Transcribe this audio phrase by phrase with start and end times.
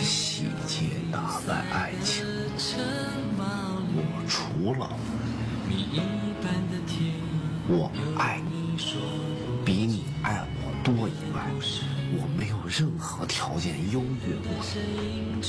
[0.00, 2.24] 细节打败爱情，
[3.94, 4.88] 我除了
[7.68, 8.76] 我爱你
[9.64, 10.57] 比你爱我
[10.96, 11.44] 多以外，
[12.16, 15.42] 我没有任何条件优越过你。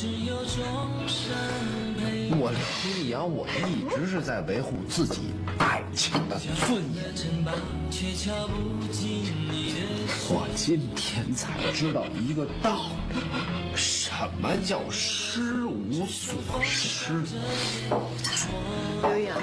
[2.31, 2.51] 我
[2.83, 7.05] 李阳，我一直是在维护自己爱情的尊严。
[10.29, 13.15] 我今天才知道一个道理，
[13.75, 14.11] 什
[14.41, 17.23] 么叫失无所失？
[19.01, 19.37] 刘洋，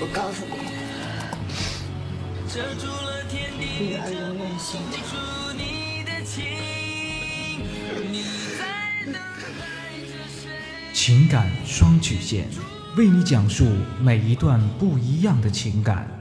[0.00, 0.52] 我告诉你，
[3.80, 5.00] 女儿永远心疼。
[10.92, 12.46] 情感双曲线，
[12.98, 13.64] 为你讲述
[13.98, 16.19] 每一段不一样的情感。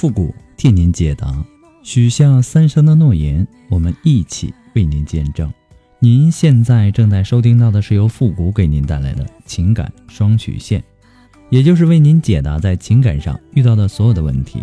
[0.00, 1.44] 复古替您解答。
[1.82, 5.52] 许下三生的诺言，我们一起为您见证。
[5.98, 10.82] 您现在正在收听到的是由复古给您带来的情感双曲线，
[11.50, 14.62] 也就是为您解答在情感上遇到的所有的问题，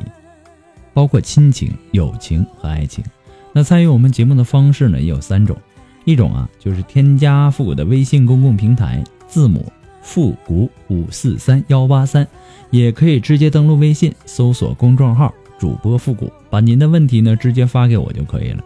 [0.92, 3.06] 包括亲情、友情和爱情。
[3.54, 5.56] 那参与我们节目的方式呢，也有三种，
[6.04, 9.72] 一种啊就是添加复古的微信公共平台，字母
[10.08, 12.26] 复古五四三幺八三。
[12.70, 18.64] 也可以直接登录微信，搜索公众号“主播复古”，把您的问题呢直接发给我就可以了。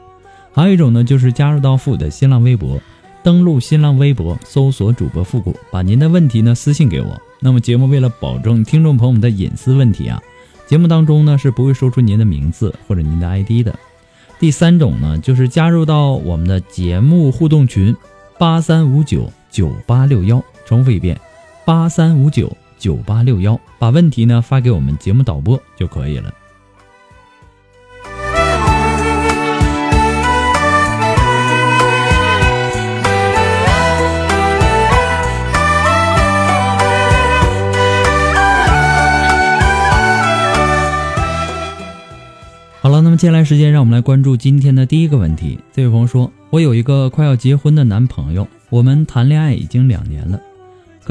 [0.54, 2.82] 还有一种呢，就是加入到复古的新浪微博，
[3.24, 7.22] 登录新浪微博，搜索“主播复古”，把您的问题呢私信给我。
[7.40, 10.20] 那么节目为了保证听众朋友们的隐私问题啊，
[10.68, 13.78] 节目当中呢是不会说出您的名字或者您的 ID 的。
[14.40, 17.96] 第三种呢，就是加入到我们的节目互动群，
[18.40, 21.20] 八三五九九八六幺，重复一遍，
[21.72, 22.52] 八三五九。
[22.78, 26.30] 九八六幺，把问题呢发给我们节目导播就可以了。
[42.82, 45.58] 好了，那么接下来时间，让我们来关注今天的第一个问题。
[45.72, 50.38] 这位朋友说：“我有一个快要结婚的男朋友，我们谈恋爱已经两年了，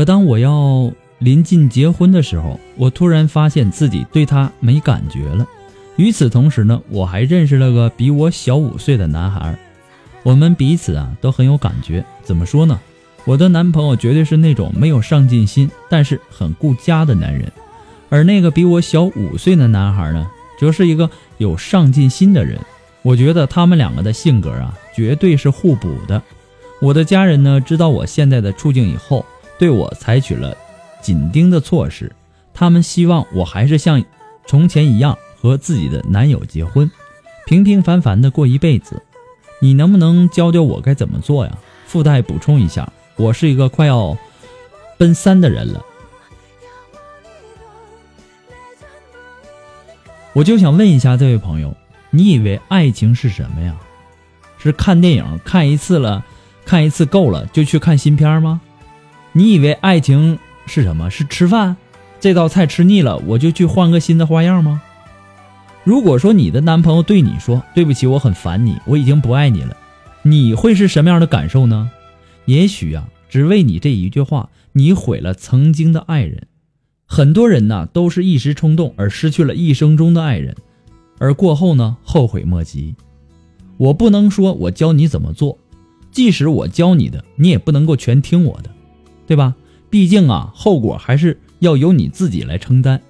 [0.00, 0.90] 可当我要……”
[1.20, 5.46] 临近结婚的时候，我突然发现自己对他没感觉了。
[5.96, 9.54] 与此同时呢，我还认识了个比我小五岁的男孩，
[10.22, 12.02] 我们彼此啊都很有感觉。
[12.22, 12.80] 怎么说呢？
[13.26, 17.52] 我的男朋友绝对是那种没有上进心，但是很顾家的男人，
[18.08, 20.26] 而那个比我小五岁的男孩呢，
[20.58, 22.58] 则是一个有上进心的人。
[23.02, 26.22] 我觉得他们两个的性格啊，绝对是互补的。
[26.80, 29.26] 我的家人呢，知道我现在的处境以后，
[29.60, 30.56] 对我采取了。
[31.03, 32.10] 紧盯的措施，
[32.54, 34.03] 他们希望我还是像
[34.47, 36.91] 从前一样和自己的男友结婚，
[37.47, 39.03] 平平凡凡的过一辈子。
[39.60, 41.59] 你能不能教教我该怎么做呀？
[41.86, 44.16] 附带补充一下，我是一个快要
[44.97, 45.84] 奔三的人了。
[50.33, 51.77] 我就想问一下这位朋友，
[52.10, 53.77] 你以为爱情是什么呀？
[54.59, 56.24] 是看电影看一次了，
[56.65, 58.60] 看一次够了就去看新片吗？
[59.32, 60.38] 你以为爱情？
[60.66, 61.10] 是什么？
[61.10, 61.77] 是吃饭，
[62.21, 64.82] 这道菜吃腻了，我就去换个新的花样吗？
[65.82, 69.77] 如果说你的男朋友对你说：“对不起，我很烦你，我已经不爱你了。”
[70.22, 71.91] 你会是什么样的感受呢？
[72.44, 76.47] 也许啊，只为你这一句话，你毁了曾经的爱人。
[77.06, 80.54] 很多人呢，都是一时冲动而失去了一生中的爱人。
[81.18, 82.94] 而过后呢后悔莫及。
[83.78, 85.59] 我不能说我教你怎么做，
[86.12, 88.71] 即使我教你的，你也不能够全听我的，
[89.30, 89.54] 对吧？
[89.91, 93.00] 毕竟啊，后果还是要由你自己来承担。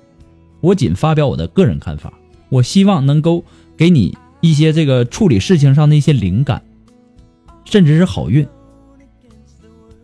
[0.60, 2.12] 我仅发表我的个人看法，
[2.50, 3.42] 我希望能够
[3.74, 6.62] 给你一些这个处理事情上的一些灵感，
[7.64, 8.46] 甚至是好运。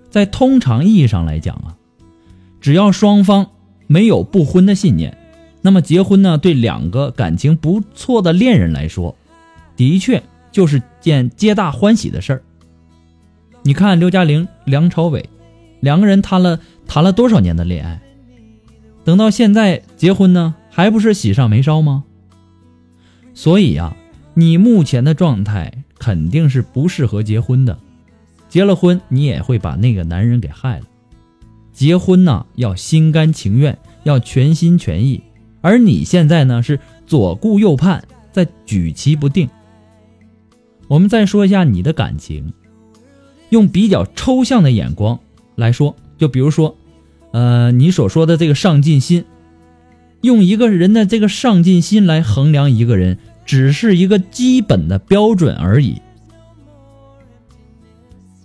[0.08, 1.76] 在通常意义上来讲啊，
[2.62, 3.50] 只要双方
[3.86, 5.18] 没有不婚的信念，
[5.60, 9.14] 那么结婚呢，对两个感情不错的恋人来说，
[9.76, 12.42] 的确就是件皆大欢喜的事儿。
[13.64, 15.28] 你看刘嘉玲、梁朝伟。
[15.80, 18.00] 两个人谈了谈了多少年的恋爱，
[19.04, 22.04] 等到现在结婚呢，还不是喜上眉梢吗？
[23.34, 23.96] 所以呀，
[24.34, 27.78] 你目前的状态肯定是不适合结婚的。
[28.48, 30.86] 结了婚，你也会把那个男人给害了。
[31.72, 35.22] 结婚呢，要心甘情愿，要全心全意。
[35.60, 38.02] 而你现在呢，是左顾右盼，
[38.32, 39.48] 在举棋不定。
[40.88, 42.54] 我们再说一下你的感情，
[43.50, 45.18] 用比较抽象的眼光。
[45.56, 46.76] 来说，就比如说，
[47.32, 49.24] 呃，你所说的这个上进心，
[50.20, 56.00] 用一个人的这个上进心来衡量一个人，只是一个基本的标准而已。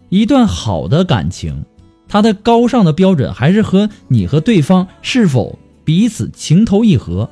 [0.10, 1.64] 一段好的感情，
[2.08, 7.30] 它的高尚的标准还是和你和对方是否彼此情投意合。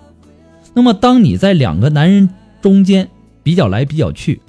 [0.74, 2.30] 那么，当你在两个男人
[2.62, 3.10] 中间
[3.44, 4.42] 比较来比较去，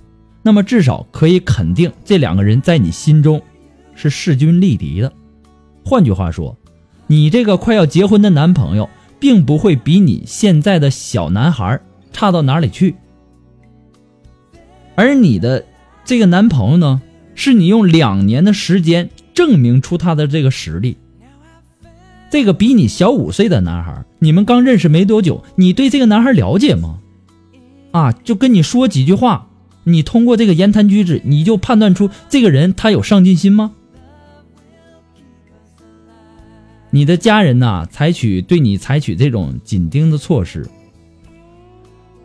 [0.43, 3.43] 那么至少可以肯定，这两个人在你心中
[3.95, 5.13] 是势均力敌的。
[5.91, 6.57] 换句话说，
[7.09, 8.89] 你这个快要结婚的男朋友，
[9.19, 11.81] 并不会比你现在的小男孩
[12.13, 12.95] 差到哪里去。
[14.95, 15.67] 而你的
[16.05, 17.03] 这个男朋友呢，
[17.35, 20.97] 是你用两年的时间证明出他的这个实力。
[22.31, 27.01] 这个比你小五岁的男孩，你们刚认识没多久，你对这个男孩了解吗？
[27.91, 29.49] 啊，就跟你说几句话，
[29.83, 33.73] 你通过这个言谈举止，你就判断出这个人他有上进心吗？
[36.91, 40.69] 你的家人呐，采取对你采取这种紧盯的措施，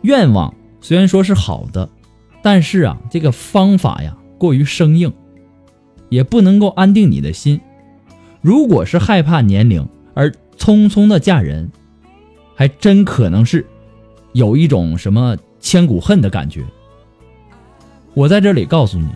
[0.02, 1.88] 愿望虽然说是好的，
[2.42, 5.12] 但是啊，这个方法呀过于生硬，
[6.08, 7.60] 也不能够安定你的心。
[8.40, 11.70] 如果是害怕年龄而匆匆的嫁人，
[12.54, 13.64] 还真可能是
[14.32, 16.64] 有一种什么千古恨的感觉。
[18.14, 19.08] 我在这里告诉你，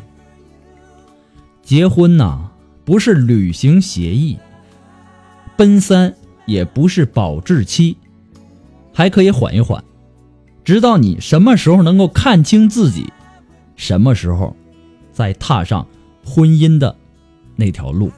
[1.62, 2.50] 结婚呐
[2.84, 4.38] 不是履行协议。
[5.60, 6.14] 奔三
[6.46, 7.98] 也不是保质期，
[8.94, 9.84] 还可以缓一缓，
[10.64, 13.12] 直到你什么时候能够看清自己，
[13.76, 14.56] 什么时候
[15.12, 15.86] 再踏上
[16.24, 16.96] 婚姻的
[17.56, 18.10] 那条路。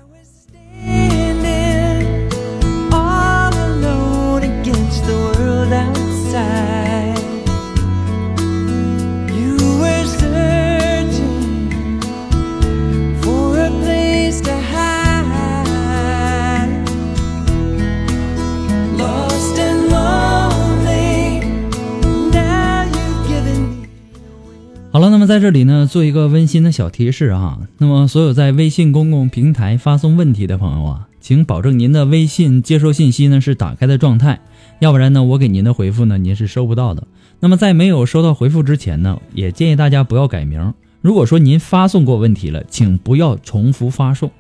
[25.33, 27.59] 在这里呢，做一个温馨的小提示啊。
[27.79, 34.43] 那么，所有在微信公共平台发送问题的朋友啊，请保证您的微信接收信息呢是打开的状态，
[34.79, 37.07] 要不然呢，我给您的回复呢您是收不到的。
[37.41, 40.75] 那么，在没有收到回复之前呢，也建议大家不要改名。
[41.01, 44.31] 如果说您发送过问题了，请不要重复发送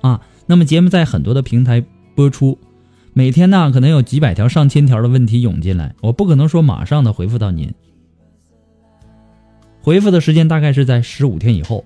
[0.00, 0.20] 啊。
[0.46, 1.82] 那么，节目在很多的平台
[2.14, 2.56] 播出，
[3.14, 7.74] 每天呢可能有几百条、上千条的问题涌进来，我不可能说马上的回复到您。
[9.86, 11.84] 回复的时间大概是在十五天以后，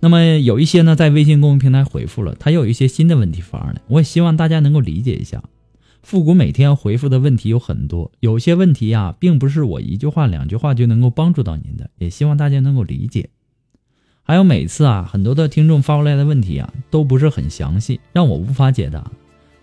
[0.00, 5.42] 那么有一些呢在微信公众平台回复了，他又有一些新的问题发上来，我也希望大家能够理解一下。
[6.02, 13.30] 复古每天回复的问题有很多，有些问题呀，并不是我一句话两句话就能够帮助到您的，也希望大家能够理解。
[14.22, 19.10] 还有每次啊，很多的听众发过来的问题啊，都不是很详细，让我无法解答。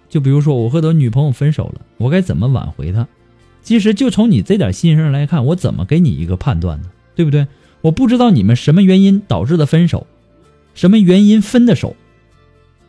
[0.09, 3.07] 就比如说我和我女朋友分手了，我该怎么挽回她？
[3.61, 6.89] 其实就从你这点心声来看，我怎么给你一个判断呢？
[7.13, 7.45] 对不对？
[7.81, 10.05] 我不知道你们什么原因导致的分手，
[10.73, 11.95] 什么原因分的手，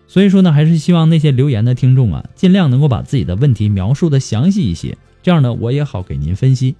[0.07, 6.75] 所以说呢，还是希望那些留言的听众啊，尽量能够把自己的问题描述的详细一些，这样呢，我也好给您分析。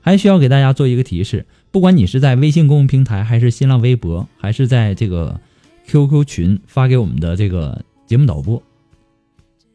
[0.00, 5.40] 还需要给大家做一个提示，不管你是在微信公众平台，还是新浪微博，还是在这个
[5.86, 8.60] QQ 群发给我们的这个节目导播，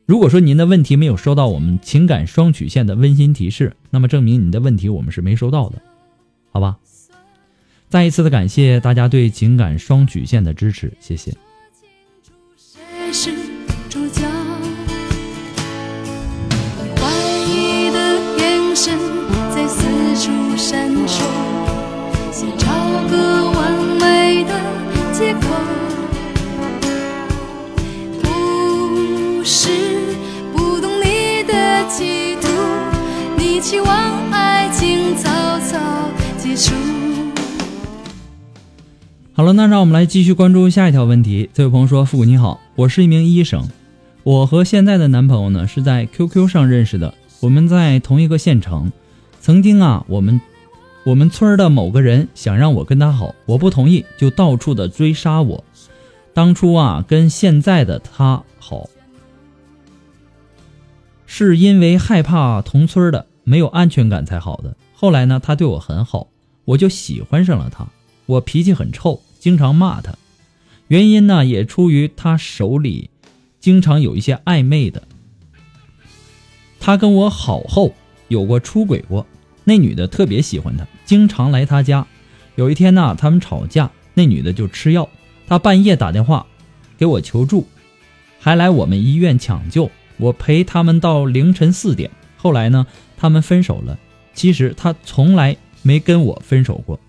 [0.05, 5.81] 如果说您的问题没有收到我们情感双曲线的温馨提示，那么证明你的问题我们是没收到的，
[6.51, 6.77] 好吧？
[7.89, 11.32] 再一次的感谢大家对情感双曲线的支持，谢谢
[13.10, 13.32] 谁是
[13.89, 14.24] 主角
[14.62, 14.67] 你。
[16.98, 17.10] 怀
[17.48, 17.98] 疑的
[18.39, 19.00] 眼神
[19.56, 19.86] 在四
[20.17, 21.24] 处闪烁，
[22.29, 22.67] 想找
[23.10, 24.51] 个完美的
[25.13, 25.48] 借口。
[28.22, 29.70] 不是
[30.51, 32.50] 不懂你的企图，
[33.38, 35.79] 你期望爱情草草
[36.38, 36.74] 结束。
[39.38, 41.48] 好了，那让我们来继续关注下一条问题。
[41.53, 43.70] 这位朋友说：“复古你好，我是一名医生，
[44.24, 48.91] 我和现在的男朋友呢是在 QQ 上认识的，我们在同一个县城。
[49.39, 50.41] 曾经啊，我们
[51.06, 55.63] 我们村的某个人想让我跟他好，我不同意，就到处的追杀我。
[56.34, 58.89] 当初啊，跟现在的他好，
[61.27, 64.75] 是因为害怕同村的没有安全感才好的。
[64.96, 66.25] 后来呢，他对我很好，
[66.65, 67.88] 我就喜欢上了他。
[68.25, 70.13] 我脾气很臭。”经常骂他，
[70.88, 73.10] 原因呢也出于他手里
[73.60, 75.03] 经常有一些暧昧的。
[76.79, 77.94] 他跟我好后
[78.27, 79.25] 有过出轨过，
[79.63, 82.06] 那女的特别喜欢他，经常来他家。
[82.56, 85.10] 有一天呢，他们吵架，那女的就吃药，
[85.48, 86.46] 他半夜打电话
[86.98, 87.67] 给我求助，
[88.39, 92.10] 还来我们医院抢救，我陪他们到凌晨四点。
[92.38, 94.00] 后来呢，他们分手了。
[94.34, 97.00] 其实他从来没跟我分手过。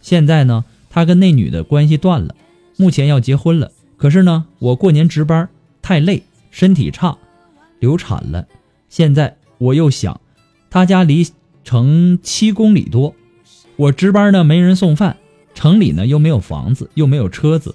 [0.00, 0.64] 现在呢？
[0.90, 2.34] 他跟那女的关系断了，
[2.76, 3.70] 目前要结婚了。
[3.96, 5.48] 可是呢，我过年值班
[5.80, 7.16] 太累，身体差，
[7.78, 8.46] 流产了。
[8.88, 10.20] 现在我又想，
[10.68, 11.26] 他家离
[11.64, 13.14] 城七公里多，
[13.76, 15.16] 我值班呢没人送饭，
[15.54, 17.74] 城里呢又没有房子，又没有车子。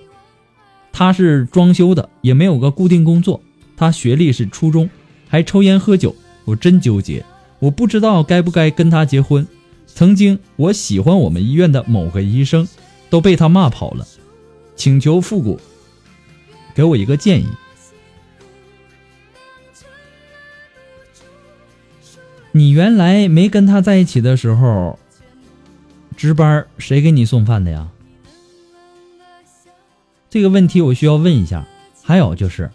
[0.92, 3.42] 他是装修的，也没有个固定工作。
[3.78, 4.90] 他学历是初中，
[5.28, 6.16] 还抽烟喝酒。
[6.46, 7.26] 我真纠结，
[7.60, 9.48] 我不知道该不该跟他结婚。
[9.86, 12.68] 曾经我喜欢我们医院的某个医生。
[13.10, 14.08] 都被他骂跑了，
[14.76, 15.60] 请求复古
[16.74, 17.48] 给我一个建议。
[22.52, 24.98] 你原来没跟他在一起的时候，
[26.16, 27.90] 值班谁给你送饭的呀？
[30.30, 31.66] 这个问题我需要问一下。
[32.08, 32.70] 还有就是，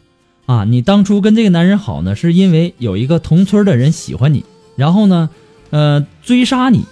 [0.46, 4.44] 啊，你当初跟这个男人好呢，是因为有一个同村的人喜欢你，
[4.74, 5.30] 然后呢，
[5.70, 6.84] 呃，追杀你，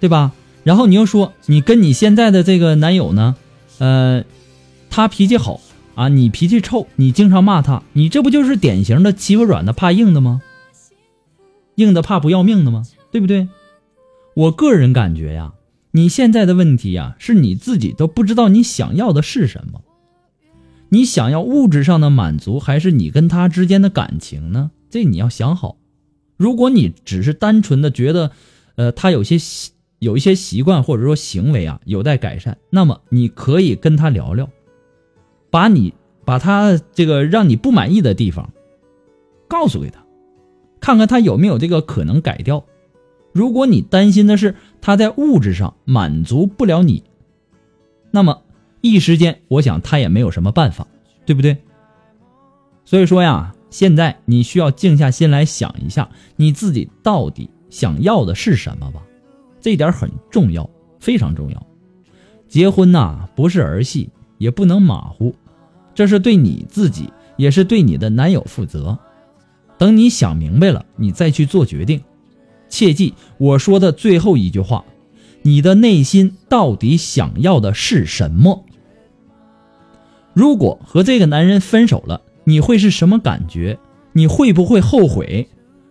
[0.00, 0.32] 对吧？
[0.64, 3.34] 然后你又说你跟你现在的这个男友呢，
[3.78, 4.24] 呃，
[4.90, 5.60] 他脾气好
[5.96, 10.40] 啊，你脾气臭，你经常骂他，你这不就是典型的欺负软的怕硬的吗？
[11.74, 12.84] 硬的怕不要命的吗？
[13.10, 13.48] 对不对？
[14.34, 15.54] 我个人感觉呀，
[15.90, 19.80] 你现在的问题呀，是你自己都不知道你想要的是什么，
[20.90, 24.70] 你想要物质上的满足，还是你跟他之间的感情呢？
[24.88, 25.76] 这你要想好。
[26.36, 28.30] 如果你只是单纯的觉得，
[28.76, 29.36] 呃，他有些。
[30.02, 34.50] 有一些习惯或者说行为啊有待改善，那么你可以跟他聊聊，
[35.48, 35.94] 把你
[36.24, 38.52] 把他这个让你不满意的地方
[39.46, 40.04] 告诉给他，
[40.80, 42.64] 看看他有没有这个可能改掉。
[43.32, 47.04] 如果你担心的是他在物质上满足不了你，
[48.10, 48.42] 那么
[48.80, 50.84] 一时间我想他也没有什么办法，
[51.24, 51.56] 对不对？
[52.84, 59.00] 所以说呀，现在你需要静下心来想一下，你自己到底想要的是什么吧。
[59.62, 60.68] 这点很重要，
[61.00, 61.66] 非常重要。
[62.48, 65.34] 结婚呐，不是儿戏，也不能马虎，
[65.94, 68.98] 这是对你自己，也是对你的男友负责。
[69.78, 72.02] 等你想明白了，你再去做决定。
[72.68, 74.84] 切记我说的最后一句话：
[75.42, 78.64] 你的内心到底想要的是什么？
[80.34, 83.78] 如果和这个男人分手了，你会是什么感觉？
[84.12, 85.48] 你会不会后悔？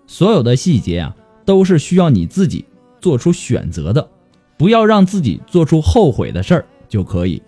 [0.07, 2.65] 所有的细节啊，都是需要你自己。
[3.01, 4.09] 做出选择的，
[4.57, 7.41] 不要让自己做出后悔的事儿就可以。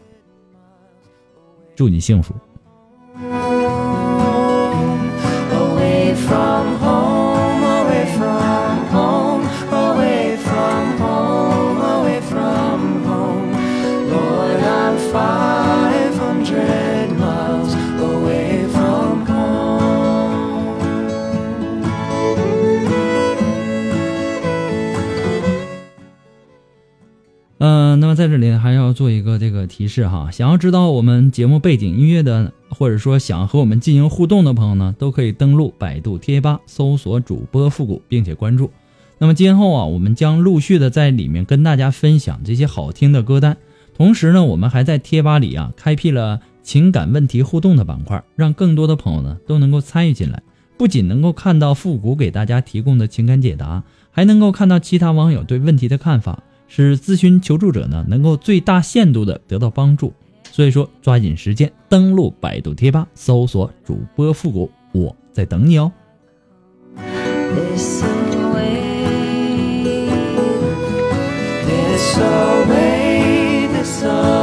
[1.75, 2.33] 祝你幸福。
[27.65, 38.69] 嗯，那么在这里还要做一个这个提示哈，想要知道我们节目背景音乐的，或者说想和我们进行互动的朋友呢，都可以登录百度贴吧搜索主播复古，并且关注。
[39.17, 43.55] 那么今后啊，我们将陆续的在里面跟大家分享这些好听的歌单，
[43.95, 50.43] 同时呢，我们还在贴吧里啊开辟了情感问题互动的板块，让更多的朋友呢都能够参与进来，
[50.77, 56.43] 不仅能够看到复古给大家提供的情感解答，还能够看到其他网友对问题的看法。
[56.75, 60.11] 使咨询求助者呢能够最大限度的得到帮助。
[60.51, 65.91] 所以说，抓紧时间登录百度贴吧，搜索主播复古，我在等你哦。
[66.97, 68.01] It's
[72.17, 74.42] always, it's always.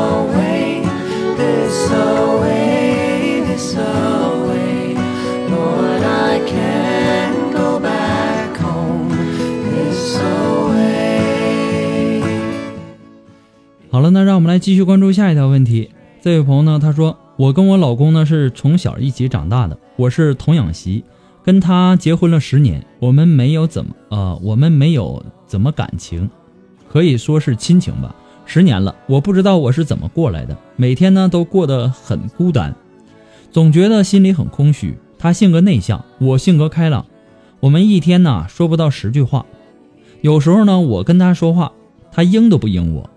[13.92, 15.90] 好了，那让我们来继续关注下一条问题。
[16.20, 21.02] 这位朋友呢，他说：“我跟我老公呢是从小一起长大的，我是童养媳，
[21.42, 26.30] 跟他结婚了十年，我们没有怎么呃，我们没有怎么感情，
[26.88, 28.14] 可以说是亲情吧。
[28.44, 32.72] 十年了，我不知道我是怎么过来的，每天呢都过得很孤单，
[33.50, 34.96] 总觉得心里很空虚。
[35.18, 37.04] 他性格内向，我性格开朗，
[37.58, 39.44] 我们一天呢说不到十句话，
[40.20, 41.72] 有时候呢我跟他说话，
[42.12, 43.10] 他应都不应我，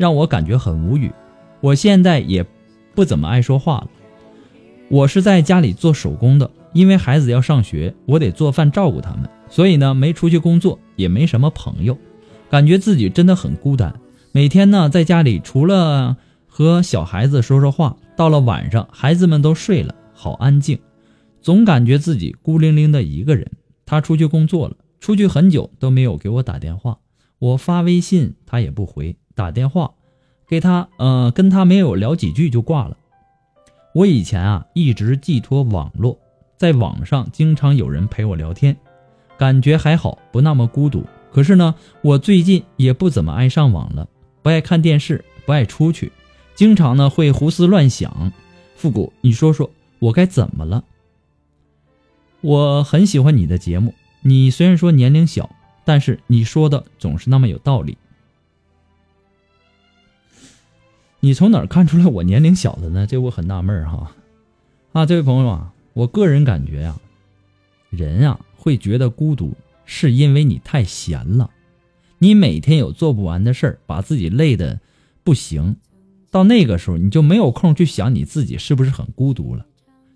[0.00, 1.12] 让我感觉很无语。”
[1.60, 2.42] 我现在也
[2.94, 3.88] 不怎么爱说话了。
[4.88, 11.98] 我是在家里做手工的，因为孩子要上学，我得做饭照顾他们，所以呢没出去工作，也没什么朋友，
[12.48, 13.94] 感觉自己真的很孤单。
[14.32, 16.16] 每天呢在家里除了
[16.46, 20.78] 和小孩子说说话，到了晚上孩子们都睡了，好安静，
[21.42, 23.46] 总感觉自己孤零零的一个人。
[23.84, 26.98] 他出去工作了，出去很久都没有给我打电话，
[27.38, 29.92] 我发微信他也不回，打电话。
[30.48, 32.96] 给他，呃，跟他没有聊几句就挂了。
[33.94, 36.18] 我以前啊，一直寄托网络，
[36.56, 38.76] 在网上经常有人陪我聊天，
[39.38, 41.04] 感觉还好，不那么孤独。
[41.30, 44.08] 可是呢，我最近也不怎么爱上网了，
[44.42, 46.10] 不爱看电视，不爱出去，
[46.56, 48.32] 经常呢会胡思乱想。
[48.74, 49.70] 复古，你说说
[50.00, 50.82] 我该怎么了？
[52.40, 55.48] 我很喜欢你的节目，你虽然说年龄小，
[55.84, 57.96] 但是你说的总是那么有道理。
[61.22, 63.06] 你从哪儿看出来我年龄小的呢？
[63.06, 64.10] 这我很纳闷儿哈。
[64.92, 66.98] 啊，这位朋友啊，我个人感觉呀，
[67.90, 69.52] 人啊会觉得孤独，
[69.84, 71.50] 是因为你太闲了。
[72.18, 74.80] 你每天有做不完的事儿，把自己累的
[75.22, 75.76] 不行，
[76.30, 79.66] 到那个时候你就没有空去想你自己是不是很孤独了。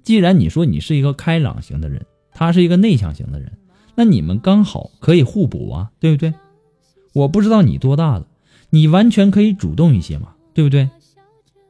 [0.02, 3.52] 既然你说你是一个开朗型的人，他是一个内向型的人，
[3.94, 6.32] 那你们刚好可以互补啊，对不对？
[7.12, 8.26] 我不知道你多大了，
[8.70, 10.30] 你完全可以主动一些嘛。
[10.54, 10.88] 对不对？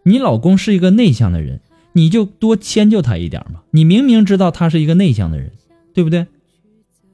[0.04, 1.60] 你老公是一个内向的人，
[1.92, 3.62] 你就多迁就他一点嘛。
[3.70, 5.50] 你明明知道他是一个内向的人，
[5.92, 6.26] 对不对？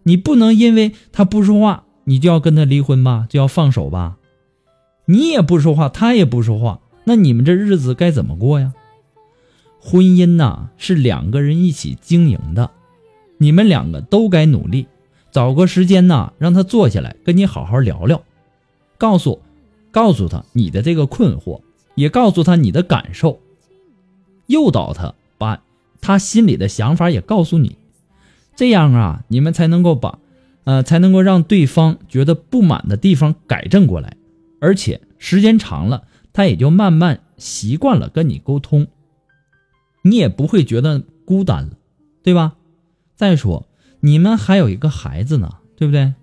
[0.03, 4.17] 你不能因为他不说话，你就要跟他离婚吧，就要放手吧？
[5.07, 8.75] 你也不说话，他也不说话，那你们这日子该怎么过呀？
[9.79, 12.71] 婚姻呐，是两个人一起经营的，
[13.39, 14.87] 你们两个都该努力，
[15.31, 18.23] 找个时间呐，让他坐下来跟你好好聊聊，
[18.99, 19.41] 告诉。
[19.93, 21.63] 告诉他你的这个困惑，
[22.01, 23.41] 也告诉他你的感受，
[24.47, 25.63] 诱导他把
[26.01, 27.77] 他心里的想法也告诉你，
[28.57, 30.19] 这样啊，你们才能够把，
[30.65, 34.17] 呃，才能够让对方觉得不满的地方改正过来，
[34.63, 38.87] 而且时间长了，他也就慢慢习惯了跟你沟通，
[40.03, 41.73] 你也不会觉得孤单了，
[42.23, 42.55] 对吧？
[43.15, 43.67] 再说
[44.01, 46.15] 你们还有一个孩子呢，对不对？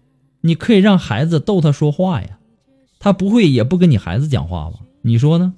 [0.42, 2.40] 你可以让孩子逗他说话呀。
[3.00, 4.80] 他不会也不跟你孩子讲话吧？
[5.04, 5.54] 你说呢？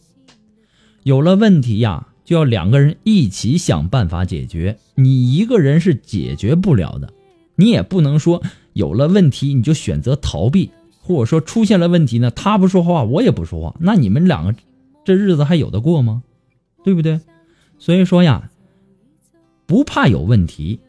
[1.04, 4.78] 有了问题呀，就要两个人一起想办法解决。
[4.96, 7.14] 你一个人是解决不了的。
[7.56, 8.42] 你也不能说
[8.74, 14.56] 有了问题你就选择逃避，或者说出现了问题呢，他不说话，我也不说话，那你们两个
[15.04, 16.24] 这日子还有的过吗？
[16.84, 17.20] 对不对？
[17.78, 18.50] 所以说呀，
[19.66, 20.80] 不怕有问题，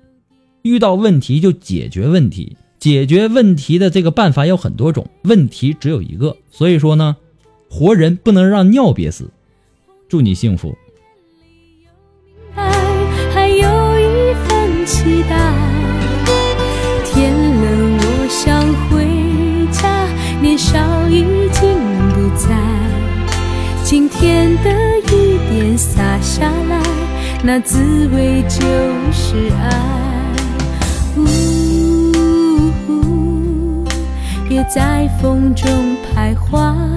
[0.63, 2.57] 遇到问题就解决问题。
[2.79, 7.17] 解决问题的这个办法有很多种，问题只有一个，所以说呢，
[7.69, 9.31] 活人不能让尿憋死。
[10.11, 10.77] 祝你幸福。
[13.33, 13.69] 还有
[14.01, 15.37] 一份期待。
[17.05, 19.07] 天冷，我想回
[19.71, 20.05] 家，
[20.43, 21.79] 年少已经
[22.13, 22.49] 不在。
[23.85, 24.71] 今天的
[25.15, 26.83] 雨点洒下来，
[27.45, 28.61] 那滋味就
[29.13, 29.65] 是爱。
[34.49, 36.90] 别在风中徘徊。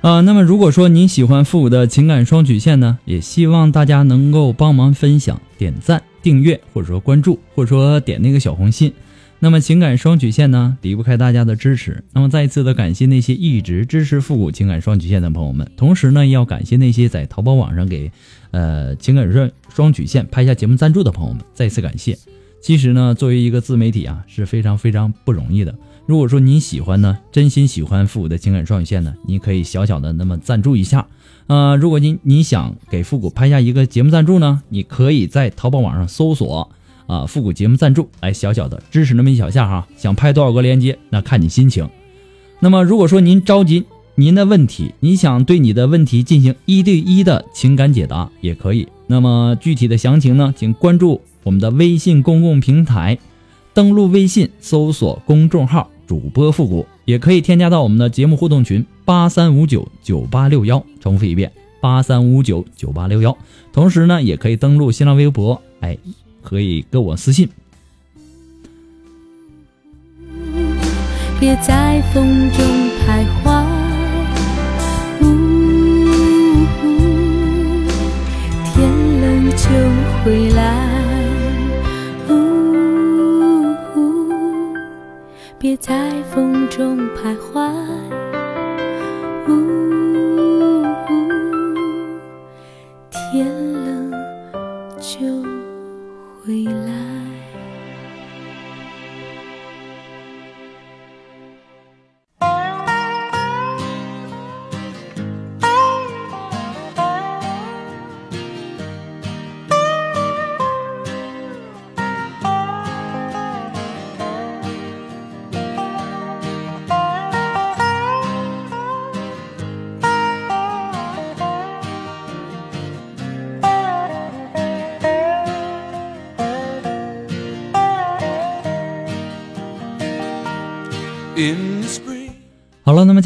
[0.00, 8.90] 啊，那么如果说您喜欢复古的情感双曲线呢，也希望大家能够帮忙分享、点赞、订阅，或者说关注，或者说点那个小红心。
[9.40, 12.02] 那么情感双曲线呢，离不开大家的支持。
[12.14, 18.10] 那么再一次的感谢那些一直支持复古情感双曲线的朋友们，同时呢，也要感谢那些在淘宝网上给，
[18.52, 22.16] 呃情感双双曲线拍下节目赞助的朋友们，再次感谢。
[22.62, 25.74] 其实呢，作为一个自媒体啊，是非常非常不容易的。
[26.10, 31.06] 如果说您喜欢呢，真心喜欢复古的情感双曲线呢，您可以小小的那么赞助一下。
[31.46, 36.68] 呃，如果您你想给复古拍下一个节目赞助呢，你可以在淘宝网上搜索。
[37.06, 39.86] 啊，复古节目赞助，来小小的支持那么一小下哈。
[39.96, 41.88] 想拍多少个链接，那看你心情。
[42.58, 43.84] 那么如果说您着急
[44.16, 48.88] 您的问题，你想对你的问题进行一对一的情感解答，也可以。
[49.06, 53.16] 那么具体的详情呢，请关注我们的微信公共平台，
[53.72, 60.84] 登录微信搜索公众号“主播复古”，也可以添加到我们的节目互动群八三五九九八六幺。
[60.98, 63.38] 重复一遍，八三五九九八六幺。
[63.72, 65.96] 同时呢，也可以登录新浪微博，哎，
[66.42, 67.48] 可以跟我私信。
[71.38, 72.66] 别在风中
[73.06, 73.64] 徘徊。
[79.50, 79.66] 就
[80.24, 80.89] 回来，
[85.60, 87.70] 别在风中徘徊，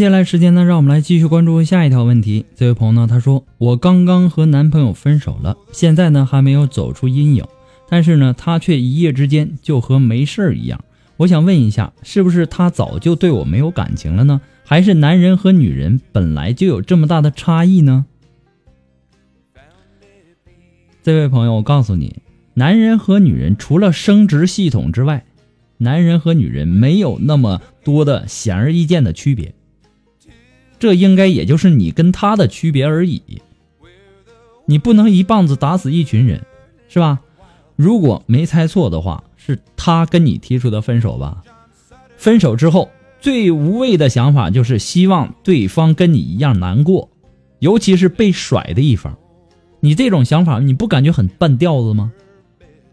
[0.05, 2.45] 接下来时间呢，让我们来继续关注下一条问题。
[2.55, 7.43] 这位朋友呢，他说我刚刚和男朋友分手了，现在呢还没有走出阴影，
[7.89, 10.79] 但是呢他却一夜之间就和没事儿一样。
[11.17, 14.43] 我想问一下，是不是他早就对我没有感情了呢？
[14.63, 18.05] 还是男人和女人本来就有这么大的差异呢？
[21.03, 22.17] 这位朋友，我告诉你，
[22.53, 25.25] 男人和女人除了生殖系统之外，
[25.79, 29.55] 男人和女人没有那么多的显而易见的区别，
[30.85, 33.23] 这应该也就是你跟他的区别而已。
[34.67, 36.43] 你不能一棒子打死一群人，
[36.91, 37.21] 是吧？
[37.75, 41.43] 如果没猜错的话，是他跟你提出的分手吧？
[42.19, 47.09] 分手之后最无谓的想法就是希望对方跟你一样难过，
[47.61, 49.17] 尤其是被甩的一方。
[49.81, 52.13] 你这种想法，你不感觉很半吊子吗？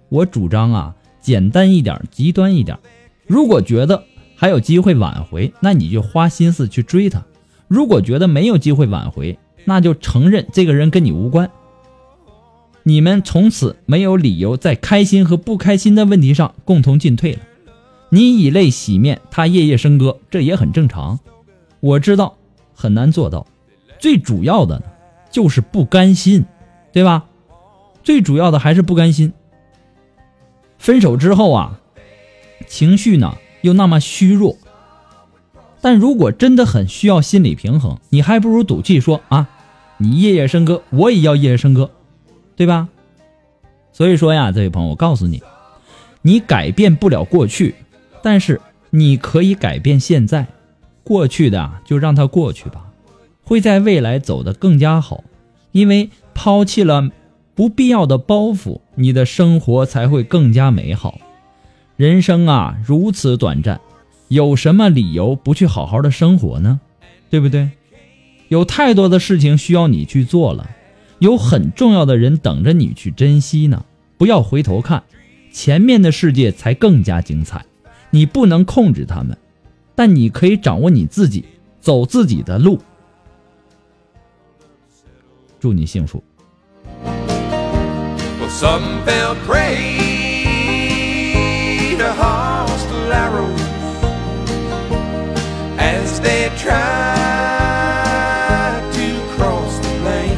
[0.08, 0.96] 我主张啊。
[1.20, 2.80] 简单一点，极端一点。
[3.28, 4.02] 如果觉得
[4.38, 7.20] 还有机会挽回，那你就花心思去追他；
[7.72, 11.50] 如果觉得没有机会挽回，那就承认这个人跟你无关。
[12.84, 17.40] 你们从此没有理由在开心和不开心的问题上共同进退了。
[18.10, 21.18] 你以泪洗面，他夜夜笙歌，这也很正常。
[21.80, 22.36] 我知道
[22.76, 23.48] 很难做到，
[23.98, 24.84] 最主要的
[25.30, 26.44] 就是不甘心，
[26.92, 27.24] 对吧？
[28.04, 29.32] 最主要的还是不甘心。
[30.78, 31.80] 分手之后啊，
[32.68, 34.58] 情绪呢又那么虚弱。
[35.82, 39.50] 但如果真的很需要心理平衡，你还不如赌气说啊，
[39.98, 41.90] 你夜夜笙歌，我也要夜夜笙歌，
[42.56, 42.88] 对吧？
[43.92, 45.42] 所以说呀，这位朋友，我告诉你，
[46.22, 47.76] 你改变不了过去，
[48.22, 50.48] 但是你可以改变现在。
[51.04, 52.86] 过去的，就让它过去吧，
[53.44, 55.24] 会在未来走得更加好，
[55.72, 57.10] 因为抛弃了。
[57.54, 61.20] 不必要的包袱，你的生活才会更加美好。
[61.96, 63.80] 人生啊，如此短暂，
[64.32, 66.80] 有什么理由不去好好的生活呢？
[67.30, 67.70] 对不对？
[68.48, 70.70] 有太多的事情需要你去做了，
[71.20, 73.84] 有很重要的人等着你去珍惜呢。
[74.18, 75.04] 不要回头看，
[75.52, 77.66] 前面的世界才更加精彩。
[78.10, 79.38] 你不能控制他们，
[79.96, 81.44] 但你可以掌握你自己，
[81.82, 82.80] 走自己的路。
[85.60, 86.24] 祝你幸福。
[96.20, 96.82] They tried
[98.92, 100.38] to cross the plain,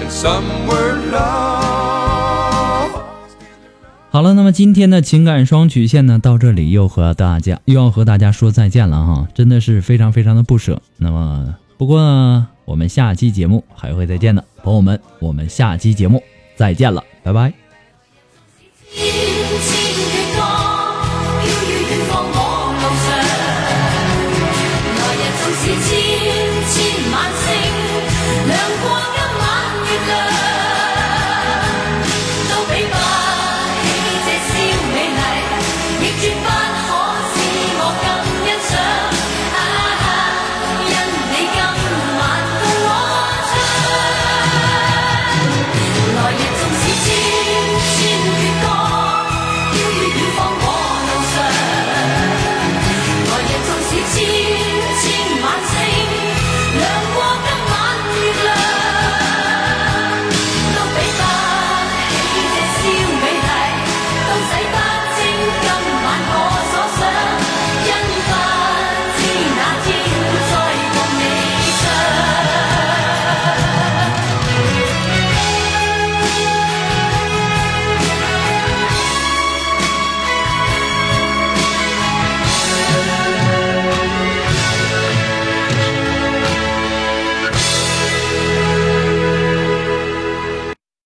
[0.00, 1.70] and some were lost.
[4.12, 10.82] 好了，那么今天的情感双曲线呢，到这里又和大家又要和大家说再见了哈，真的是非常非常的不舍。
[10.96, 14.44] 那么，不过呢，我们下期节目还会再见的。
[14.64, 16.22] 朋友们，我们下期节目
[16.56, 17.52] 再见了，拜拜。